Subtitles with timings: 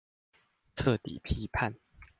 [0.75, 1.75] 徹底批判